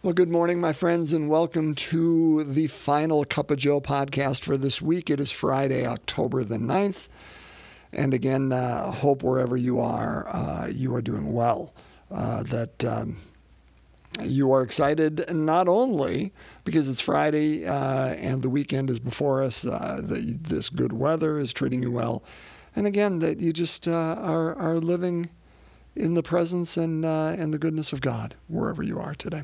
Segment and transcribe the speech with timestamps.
[0.00, 4.56] Well, good morning, my friends, and welcome to the final Cup of Joe podcast for
[4.56, 5.10] this week.
[5.10, 7.08] It is Friday, October the 9th.
[7.92, 11.74] And again, uh, hope wherever you are, uh, you are doing well.
[12.12, 13.16] Uh, that um,
[14.22, 19.66] you are excited not only because it's Friday uh, and the weekend is before us,
[19.66, 22.22] uh, that this good weather is treating you well,
[22.76, 25.30] and again, that you just uh, are, are living
[25.96, 29.42] in the presence and, and the goodness of God wherever you are today.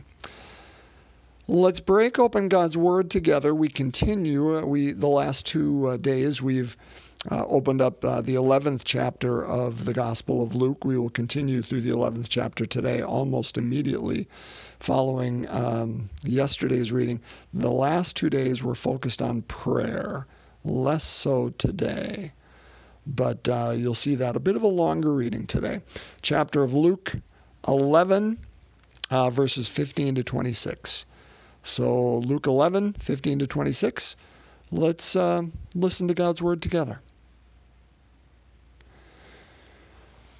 [1.47, 3.55] Let's break open God's Word together.
[3.55, 4.57] We continue.
[4.57, 6.75] Uh, we the last two uh, days we've
[7.30, 10.87] uh, opened up uh, the 11th chapter of the Gospel of Luke.
[10.87, 14.27] We will continue through the 11th chapter today, almost immediately
[14.80, 17.20] following um, yesterday's reading.
[17.53, 20.27] The last two days were focused on prayer,
[20.65, 22.33] less so today.
[23.06, 25.83] But uh, you'll see that a bit of a longer reading today.
[26.23, 27.17] Chapter of Luke
[27.69, 28.39] 11,
[29.11, 31.05] uh, verses 15 to 26.
[31.66, 34.16] So, Luke 11, 15 to 26.
[34.70, 35.44] Let's uh,
[35.75, 37.00] listen to God's word together.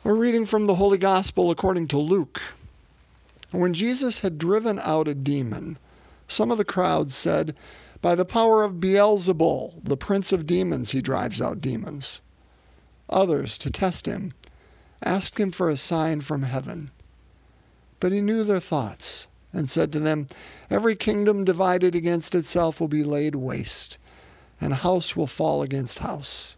[0.05, 2.43] We're reading from the Holy Gospel according to Luke.
[3.53, 5.79] When Jesus had driven out a demon,
[6.29, 7.57] some of the crowd said,
[8.03, 12.21] By the power of Beelzebul, the prince of demons, he drives out demons.
[13.09, 14.35] Others, to test him,
[15.03, 16.91] asked him for a sign from heaven.
[17.99, 20.27] But he knew their thoughts and said to them,
[20.69, 23.97] Every kingdom divided against itself will be laid waste,
[24.61, 26.57] and house will fall against house.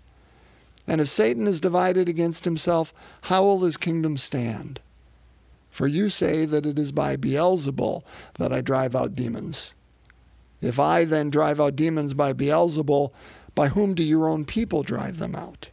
[0.86, 4.80] And if Satan is divided against himself, how will his kingdom stand?
[5.70, 8.02] For you say that it is by Beelzebul
[8.34, 9.74] that I drive out demons.
[10.62, 13.12] If I then drive out demons by Beelzebul,
[13.54, 15.70] by whom do your own people drive them out?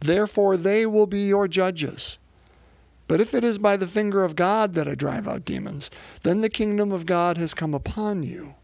[0.00, 2.18] Therefore they will be your judges.
[3.08, 5.90] But if it is by the finger of God that I drive out demons,
[6.22, 8.54] then the kingdom of God has come upon you.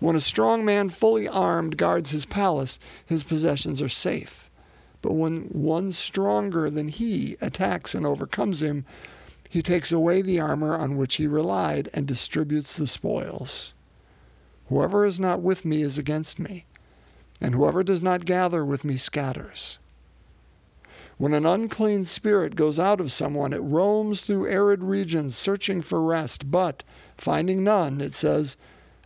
[0.00, 4.48] When a strong man fully armed guards his palace, his possessions are safe.
[5.02, 8.84] But when one stronger than he attacks and overcomes him,
[9.50, 13.74] he takes away the armor on which he relied and distributes the spoils.
[14.68, 16.64] Whoever is not with me is against me,
[17.40, 19.78] and whoever does not gather with me scatters.
[21.18, 26.00] When an unclean spirit goes out of someone, it roams through arid regions searching for
[26.00, 26.84] rest, but,
[27.16, 28.56] finding none, it says,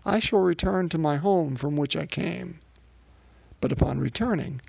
[0.04, 2.60] I shall return to my home from which I came.
[3.62, 4.60] But upon returning,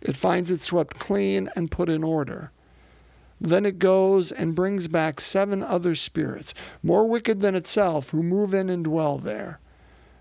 [0.00, 2.52] it finds it swept clean and put in order.
[3.40, 6.54] Then it goes and brings back seven other spirits,
[6.84, 9.58] more wicked than itself, who move in and dwell there.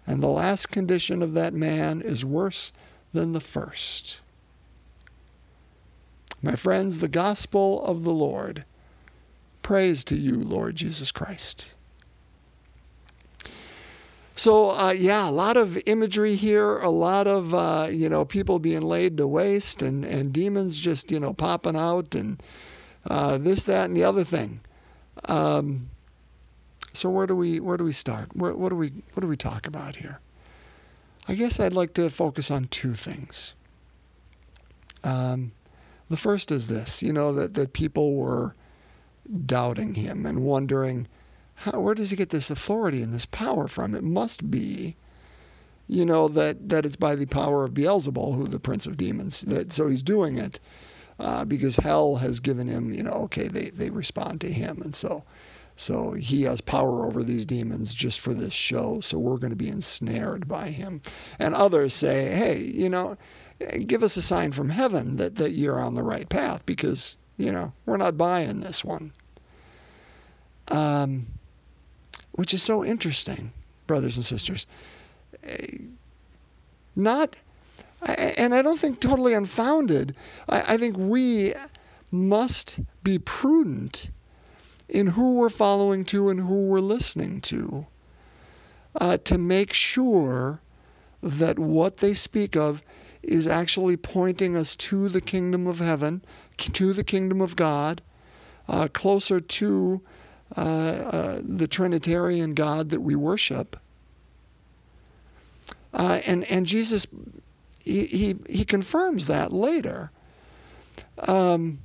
[0.08, 2.72] And the last condition of that man is worse
[3.14, 4.22] than the first.
[6.46, 8.66] My friends, the gospel of the Lord.
[9.64, 11.74] Praise to you, Lord Jesus Christ.
[14.36, 18.60] So uh, yeah, a lot of imagery here, a lot of uh, you know people
[18.60, 22.44] being laid to waste, and and demons just you know popping out, and
[23.10, 24.60] uh, this, that, and the other thing.
[25.28, 25.90] Um,
[26.94, 28.36] so where do we where do we start?
[28.36, 30.20] Where, what do we what do we talk about here?
[31.28, 33.56] I guess I'd like to focus on two things.
[35.04, 35.52] Um,
[36.10, 38.54] the first is this, you know, that, that people were
[39.46, 41.08] doubting him and wondering,
[41.56, 43.96] how, where does he get this authority and this power from?
[43.96, 44.96] It must be,
[45.88, 49.42] you know, that, that it's by the power of Beelzebul, who the prince of demons.
[49.42, 50.60] That, so he's doing it
[51.20, 54.82] uh, because hell has given him, you know, okay, they, they respond to him.
[54.82, 55.24] And so,
[55.76, 59.02] so he has power over these demons just for this show.
[59.02, 61.02] So we're going to be ensnared by him.
[61.38, 63.18] And others say, hey, you know,
[63.86, 67.52] give us a sign from heaven that, that you're on the right path because, you
[67.52, 69.12] know, we're not buying this one.
[70.70, 71.28] Um,
[72.32, 73.52] which is so interesting,
[73.86, 74.66] brothers and sisters.
[76.96, 77.36] Not,
[78.02, 80.16] and I don't think totally unfounded.
[80.48, 81.54] I, I think we
[82.12, 84.10] must be prudent
[84.90, 87.88] in who we're following to and who we're listening to
[89.00, 90.62] uh, to make sure
[91.22, 92.82] that what they speak of
[93.24, 96.24] is actually pointing us to the kingdom of heaven,
[96.58, 98.02] to the kingdom of God,
[98.68, 100.02] uh, closer to
[100.56, 103.78] uh, uh, the Trinitarian God that we worship.
[105.94, 107.08] Uh, and and Jesus,
[107.80, 110.12] he, he, he confirms that later.
[111.20, 111.80] Um,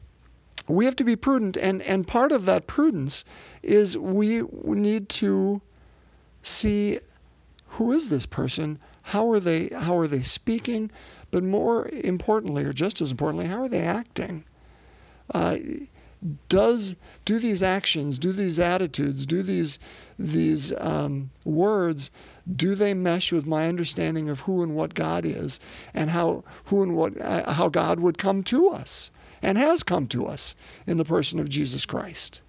[0.69, 3.25] we have to be prudent, and, and part of that prudence
[3.63, 5.61] is we need to
[6.43, 6.99] see
[7.71, 10.91] who is this person, how are they how are they speaking,
[11.31, 14.45] but more importantly, or just as importantly, how are they acting?
[15.33, 15.57] Uh,
[16.49, 19.79] does do these actions, do these attitudes, do these
[20.19, 22.11] these um, words,
[22.55, 25.59] do they mesh with my understanding of who and what God is,
[25.95, 29.11] and how who and what uh, how God would come to us
[29.43, 30.55] and has come to us
[30.87, 32.43] in the person of Jesus Christ?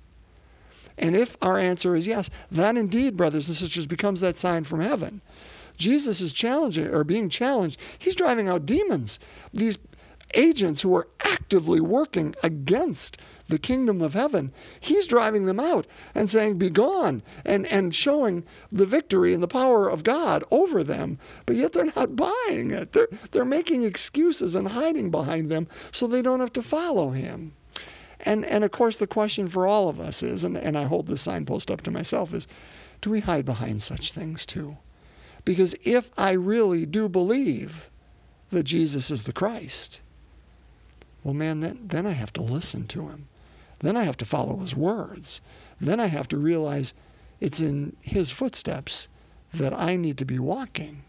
[0.98, 4.82] And if our answer is yes, that indeed, brothers and sisters, becomes that sign from
[4.82, 5.22] heaven.
[5.78, 7.80] Jesus is challenging or being challenged.
[7.98, 9.18] He's driving out demons.
[9.54, 9.78] These
[10.34, 13.18] agents who are actively working against
[13.48, 18.44] the kingdom of heaven, he's driving them out and saying, Be gone, and, and showing
[18.72, 21.18] the victory and the power of God over them.
[21.46, 22.94] But yet they're not buying it.
[22.94, 27.54] They're, they're making excuses and hiding behind them so they don't have to follow him.
[28.24, 31.08] And, and of course, the question for all of us is, and, and I hold
[31.08, 32.48] this signpost up to myself, is
[33.02, 34.78] do we hide behind such things too?
[35.44, 37.90] Because if I really do believe
[38.52, 40.02] that Jesus is the Christ,
[41.24, 43.28] well, man, then, then I have to listen to him.
[43.80, 45.42] Then I have to follow his words.
[45.80, 46.94] Then I have to realize
[47.40, 49.08] it's in his footsteps
[49.54, 51.04] that I need to be walking.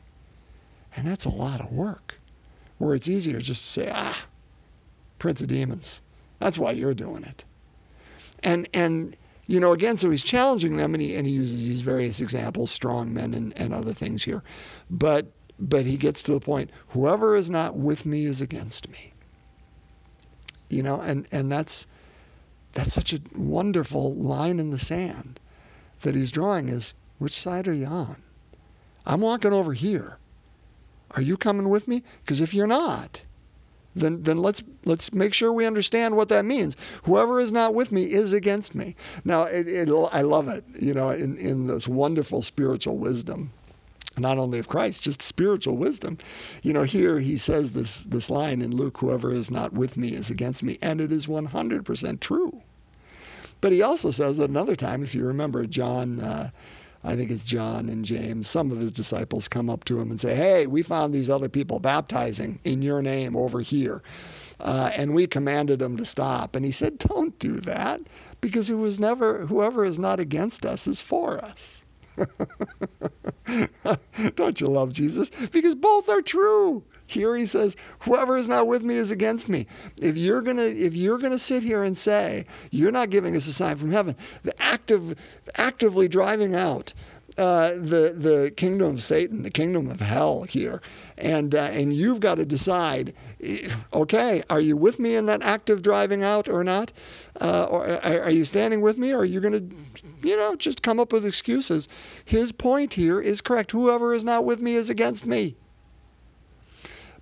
[0.96, 2.18] And that's a lot of work.
[2.78, 4.26] Where it's easier just to say, ah,
[5.18, 6.00] Prince of Demons.
[6.38, 7.44] That's why you're doing it.
[8.42, 9.16] And and
[9.46, 12.70] you know, again, so he's challenging them and he and he uses these various examples,
[12.70, 14.42] strong men and, and other things here.
[14.90, 15.26] But
[15.58, 19.12] but he gets to the point, whoever is not with me is against me.
[20.72, 21.86] You know, and, and that's
[22.72, 25.38] that's such a wonderful line in the sand
[26.00, 28.22] that he's drawing is which side are you on?
[29.04, 30.16] I'm walking over here.
[31.10, 32.02] Are you coming with me?
[32.24, 33.20] Because if you're not,
[33.94, 36.74] then then let's let's make sure we understand what that means.
[37.02, 38.96] Whoever is not with me is against me.
[39.26, 40.64] Now, it, it, I love it.
[40.80, 43.52] You know, in in this wonderful spiritual wisdom
[44.22, 46.16] not only of Christ, just spiritual wisdom.
[46.62, 50.14] You know, here he says this this line in Luke, whoever is not with me
[50.14, 52.62] is against me, and it is 100% true.
[53.60, 56.50] But he also says another time, if you remember, John, uh,
[57.04, 60.20] I think it's John and James, some of his disciples come up to him and
[60.20, 64.02] say, Hey, we found these other people baptizing in your name over here.
[64.60, 66.54] Uh, and we commanded them to stop.
[66.54, 68.00] And he said, Don't do that,
[68.40, 71.84] because it was never, whoever is not against us is for us.
[74.34, 75.30] Don't you love Jesus?
[75.50, 76.82] Because both are true.
[77.06, 79.66] Here he says, "Whoever is not with me is against me."
[80.00, 83.52] If you're gonna, if you're gonna sit here and say you're not giving us a
[83.52, 85.14] sign from heaven, the act of
[85.56, 86.94] actively driving out
[87.38, 90.82] uh, the the kingdom of Satan, the kingdom of hell here,
[91.16, 93.14] and uh, and you've got to decide.
[93.92, 96.92] Okay, are you with me in that act of driving out or not?
[97.40, 99.76] Uh, or are, are you standing with me, or are you going to,
[100.24, 101.88] you know, just come up with excuses?
[102.24, 103.70] His point here is correct.
[103.72, 105.56] Whoever is not with me is against me.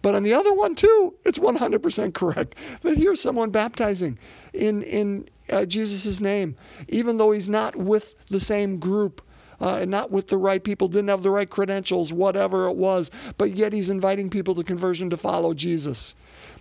[0.03, 4.19] But on the other one too, it's 100% correct that here's someone baptizing
[4.55, 6.57] in in uh, Jesus' name,
[6.89, 9.21] even though he's not with the same group
[9.61, 13.51] uh, not with the right people, didn't have the right credentials, whatever it was, but
[13.51, 16.15] yet he's inviting people to conversion to follow Jesus.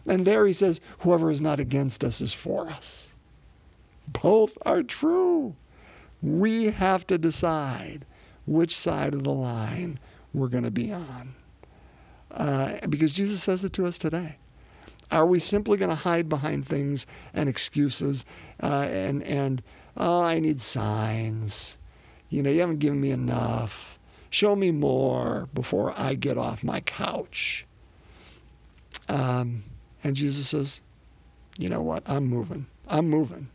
[0.06, 3.16] And there he says, Whoever is not against us is for us.
[4.22, 5.56] Both are true.
[6.22, 8.06] We have to decide
[8.46, 10.00] which side of the line
[10.34, 11.36] we're going to be on.
[12.32, 14.38] Uh, because Jesus says it to us today.
[15.12, 18.26] Are we simply going to hide behind things and excuses
[18.62, 19.64] uh, and, and,
[19.98, 21.78] oh, I need signs.
[22.30, 23.98] You know, you haven't given me enough.
[24.30, 27.66] Show me more before I get off my couch.
[29.08, 29.64] Um,
[30.04, 30.82] and Jesus says,
[31.58, 32.08] You know what?
[32.08, 32.68] I'm moving.
[32.88, 33.50] I'm moving.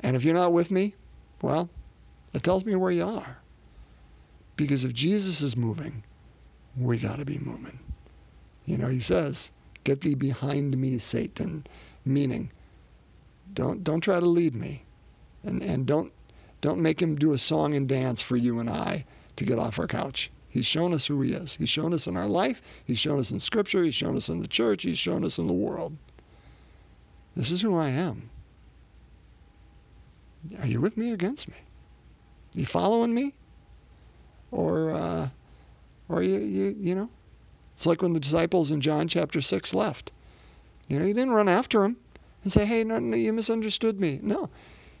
[0.00, 0.94] And if you're not with me,
[1.42, 1.68] well,
[2.32, 3.38] it tells me where you are.
[4.56, 6.04] Because if Jesus is moving,
[6.76, 7.78] we got to be moving.
[8.66, 9.50] You know, he says,
[9.84, 11.66] Get thee behind me, Satan,
[12.04, 12.50] meaning,
[13.54, 14.84] don't, don't try to lead me.
[15.42, 16.12] And, and don't
[16.60, 19.04] don't make him do a song and dance for you and I
[19.36, 20.30] to get off our couch.
[20.48, 21.54] He's shown us who he is.
[21.54, 22.60] He's shown us in our life.
[22.84, 23.82] He's shown us in Scripture.
[23.84, 24.82] He's shown us in the church.
[24.82, 25.96] He's shown us in the world.
[27.36, 28.30] This is who I am.
[30.60, 31.54] Are you with me or against me?
[32.52, 33.34] You following me?
[34.50, 35.28] Or, uh,
[36.08, 37.08] or you, you, you know,
[37.74, 40.10] it's like when the disciples in John chapter 6 left.
[40.88, 41.96] You know, he didn't run after him
[42.42, 44.18] and say, hey, no, no, you misunderstood me.
[44.22, 44.50] No,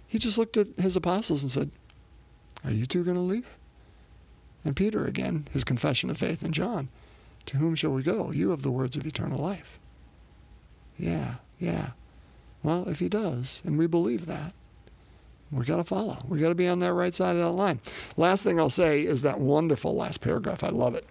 [0.06, 1.70] he just looked at his apostles and said,
[2.64, 3.46] Are you too going to leave?
[4.64, 6.88] And Peter, again, his confession of faith in John,
[7.46, 8.32] To whom shall we go?
[8.32, 9.78] You have the words of eternal life.
[10.98, 11.90] Yeah, yeah.
[12.62, 14.52] Well, if he does, and we believe that,
[15.52, 16.18] we got to follow.
[16.28, 17.80] We got to be on that right side of that line.
[18.16, 20.62] Last thing I'll say is that wonderful last paragraph.
[20.62, 21.06] I love it.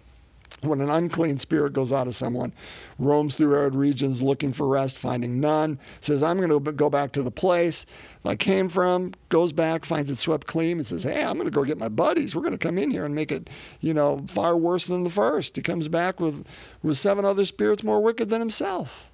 [0.62, 2.51] when an unclean spirit goes out of someone,
[2.98, 7.12] roams through arid regions looking for rest, finding none, says, I'm going to go back
[7.13, 7.86] to the place
[8.25, 11.51] I came from, goes back, finds it swept clean, and says, Hey, I'm going to
[11.51, 12.36] go get my buddies.
[12.36, 15.10] We're going to come in here and make it, you know, far worse than the
[15.10, 15.55] first.
[15.55, 16.46] He comes back with,
[16.84, 19.10] with seven other spirits more wicked than himself.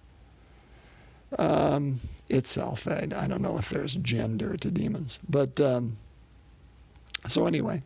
[1.37, 2.87] Um, itself.
[2.87, 5.19] I, I, don't know if there's gender to demons.
[5.27, 5.97] But um,
[7.27, 7.83] so, anyway.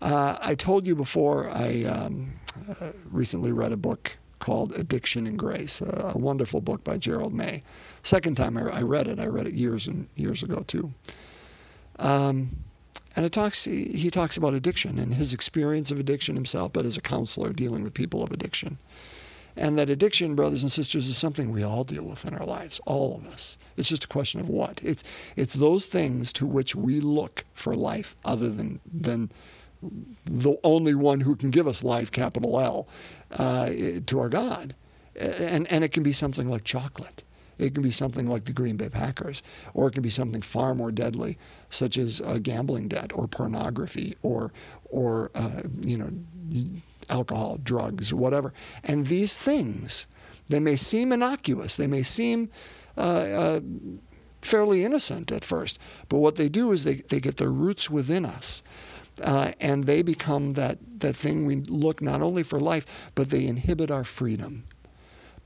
[0.00, 2.32] Uh, I told you before, I um,
[2.80, 7.34] uh, recently read a book called Addiction and Grace, a, a, wonderful book by Gerald
[7.34, 7.62] May.
[8.02, 10.92] Second time I, I, read it, I read it years and years ago too.
[11.98, 12.56] Um,
[13.14, 16.96] and it talks, he, talks about addiction and his experience of addiction himself, but as
[16.96, 18.78] a counselor dealing with people of addiction.
[19.56, 22.80] And that addiction, brothers and sisters, is something we all deal with in our lives,
[22.86, 23.58] all of us.
[23.76, 24.80] It's just a question of what.
[24.82, 25.04] It's,
[25.36, 29.30] it's those things to which we look for life other than, than
[30.24, 32.88] the only one who can give us life, capital L,
[33.32, 33.70] uh,
[34.06, 34.74] to our God.
[35.18, 37.24] And, and it can be something like chocolate.
[37.58, 39.42] It can be something like the Green Bay Packers,
[39.74, 41.36] or it can be something far more deadly,
[41.68, 44.50] such as a gambling debt, or pornography, or,
[44.86, 46.10] or uh, you know,
[47.08, 48.52] alcohol, drugs, whatever.
[48.84, 50.06] And these things,
[50.48, 52.50] they may seem innocuous, they may seem
[52.96, 53.60] uh, uh,
[54.42, 55.78] fairly innocent at first,
[56.08, 58.62] but what they do is they, they get their roots within us
[59.22, 63.46] uh, and they become that, that thing we look not only for life, but they
[63.46, 64.64] inhibit our freedom.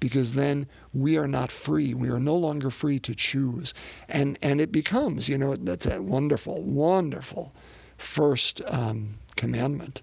[0.01, 1.95] Because then we are not free.
[1.95, 3.73] We are no longer free to choose.
[4.09, 7.55] And, and it becomes, you know, that's a wonderful, wonderful
[7.97, 10.03] first um, commandment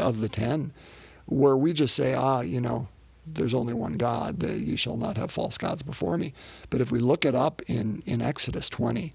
[0.00, 0.72] of the ten,
[1.26, 2.88] where we just say, ah, you know,
[3.26, 6.32] there's only one God, that you shall not have false gods before me.
[6.68, 9.14] But if we look it up in, in Exodus 20,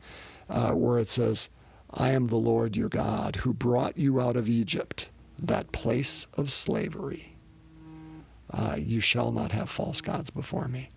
[0.49, 1.49] uh, where it says,
[1.91, 6.51] I am the Lord your God who brought you out of Egypt, that place of
[6.51, 7.35] slavery.
[8.51, 10.89] Uh, you shall not have false gods before me.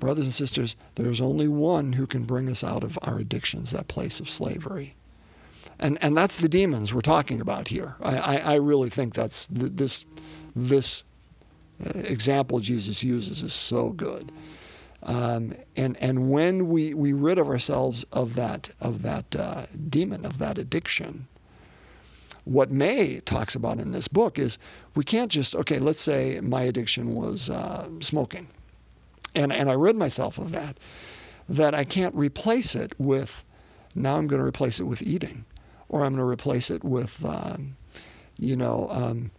[0.00, 3.88] Brothers and sisters, there's only one who can bring us out of our addictions, that
[3.88, 4.94] place of slavery.
[5.78, 7.96] And, and that's the demons we're talking about here.
[8.00, 10.04] I, I, I really think that's th- this,
[10.54, 11.02] this
[11.84, 14.30] uh, example Jesus uses is so good.
[15.04, 20.24] Um, and and when we, we rid of ourselves of that of that uh, demon
[20.24, 21.26] of that addiction,
[22.44, 24.58] what May talks about in this book is
[24.94, 25.80] we can't just okay.
[25.80, 28.46] Let's say my addiction was uh, smoking,
[29.34, 30.78] and and I rid myself of that.
[31.48, 33.44] That I can't replace it with.
[33.96, 35.44] Now I'm going to replace it with eating,
[35.92, 37.76] or I'm going to replace it with, um,
[38.38, 38.88] you know.
[38.90, 39.30] Um,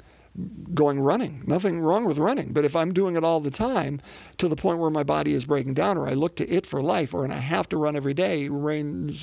[0.74, 1.44] going running.
[1.46, 2.54] Nothing wrong with running.
[2.54, 4.02] But if I'm doing it all the time
[4.38, 6.82] to the point where my body is breaking down, or I look to it for
[6.82, 9.16] life, or and I have to run every day, rain,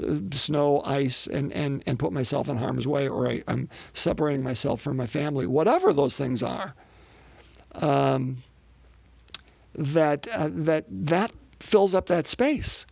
[0.00, 4.44] uh, snow, ice, and, and, and put myself in harm's way, or I, am separating
[4.44, 6.76] myself from my family, whatever those things are,
[7.74, 8.44] um,
[9.74, 12.86] that, uh, that, that fills up that space.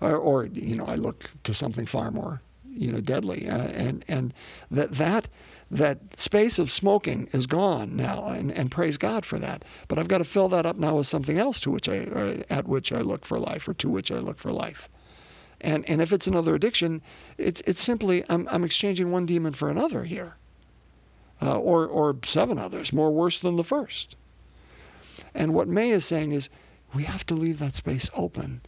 [0.00, 2.40] Or, or, you know, I look to something far more,
[2.70, 3.48] you know, deadly.
[3.48, 4.34] Uh, and, and
[4.70, 5.28] that, that
[5.70, 9.64] that space of smoking is gone now, and, and praise God for that.
[9.86, 12.66] But I've got to fill that up now with something else to which I, at
[12.66, 14.88] which I look for life, or to which I look for life.
[15.60, 17.02] And and if it's another addiction,
[17.38, 20.36] it's it's simply I'm I'm exchanging one demon for another here,
[21.40, 24.16] uh, or or seven others, more worse than the first.
[25.34, 26.48] And what May is saying is,
[26.94, 28.62] we have to leave that space open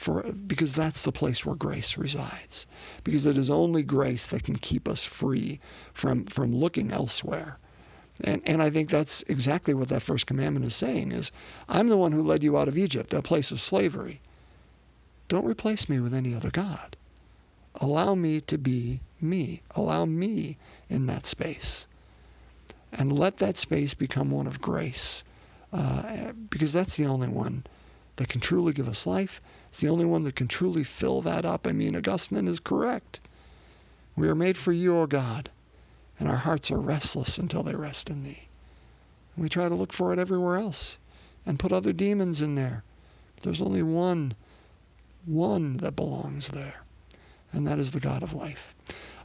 [0.00, 2.66] for because that's the place where grace resides.
[3.04, 5.60] Because it is only grace that can keep us free
[5.92, 7.58] from from looking elsewhere.
[8.24, 11.30] And and I think that's exactly what that first commandment is saying is
[11.68, 14.22] I'm the one who led you out of Egypt a place of slavery.
[15.28, 16.96] Don't replace me with any other god.
[17.74, 19.60] Allow me to be me.
[19.76, 20.56] Allow me
[20.88, 21.86] in that space.
[22.90, 25.24] And let that space become one of grace
[25.74, 27.64] uh, because that's the only one
[28.16, 29.40] that can truly give us life.
[29.68, 31.66] It's the only one that can truly fill that up.
[31.66, 33.20] I mean, Augustine is correct.
[34.16, 35.50] We are made for you, O God,
[36.18, 38.48] and our hearts are restless until they rest in thee.
[39.36, 40.98] we try to look for it everywhere else
[41.46, 42.84] and put other demons in there.
[43.36, 44.34] But there's only one,
[45.24, 46.82] one that belongs there,
[47.52, 48.76] and that is the God of life.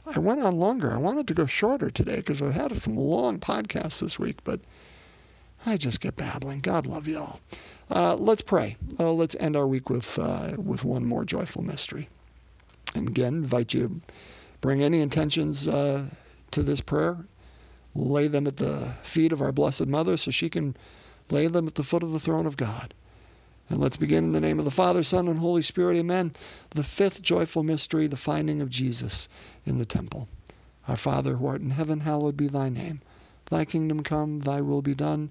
[0.06, 0.92] I went on longer.
[0.92, 4.60] I wanted to go shorter today because I've had some long podcasts this week, but
[5.66, 6.60] I just get babbling.
[6.60, 7.40] God love you all.
[7.90, 8.76] Uh, let's pray.
[8.98, 12.08] Uh, let's end our week with uh, with one more joyful mystery.
[12.94, 14.00] And again, invite you
[14.60, 16.06] bring any intentions uh,
[16.52, 17.26] to this prayer.
[17.94, 20.76] Lay them at the feet of our Blessed Mother, so she can
[21.30, 22.94] lay them at the foot of the throne of God.
[23.68, 25.96] And let's begin in the name of the Father, Son, and Holy Spirit.
[25.96, 26.32] Amen.
[26.70, 29.28] The fifth joyful mystery, the finding of Jesus
[29.64, 30.28] in the temple.
[30.86, 33.00] Our Father who art in heaven, hallowed be thy name.
[33.46, 35.30] Thy kingdom come, thy will be done,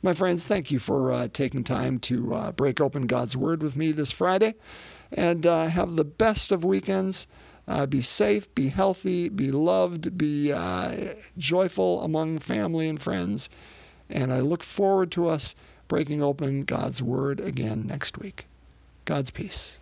[0.00, 3.74] My friends, thank you for uh, taking time to uh, break open God's Word with
[3.74, 4.54] me this Friday.
[5.10, 7.26] And uh, have the best of weekends.
[7.66, 13.50] Uh, be safe, be healthy, be loved, be uh, joyful among family and friends.
[14.08, 15.56] And I look forward to us
[15.88, 18.46] breaking open God's Word again next week.
[19.04, 19.78] God's peace.